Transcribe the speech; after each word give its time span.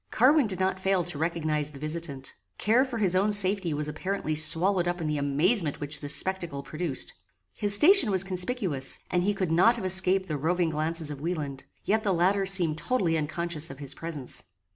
Carwin 0.09 0.47
did 0.47 0.59
not 0.59 0.79
fail 0.79 1.03
to 1.03 1.17
recognize 1.19 1.69
the 1.69 1.77
visitant. 1.79 2.33
Care 2.57 2.83
for 2.83 2.97
his 2.97 3.15
own 3.15 3.31
safety 3.31 3.71
was 3.71 3.87
apparently 3.87 4.33
swallowed 4.33 4.87
up 4.87 4.99
in 4.99 5.05
the 5.05 5.19
amazement 5.19 5.79
which 5.79 6.01
this 6.01 6.15
spectacle 6.15 6.63
produced. 6.63 7.13
His 7.55 7.75
station 7.75 8.09
was 8.09 8.23
conspicuous, 8.23 8.97
and 9.11 9.21
he 9.21 9.35
could 9.35 9.51
not 9.51 9.75
have 9.75 9.85
escaped 9.85 10.27
the 10.27 10.37
roving 10.37 10.71
glances 10.71 11.11
of 11.11 11.21
Wieland; 11.21 11.65
yet 11.85 12.01
the 12.01 12.15
latter 12.15 12.47
seemed 12.47 12.79
totally 12.79 13.15
unconscious 13.15 13.69
of 13.69 13.77
his 13.77 13.93
presence. 13.93 14.45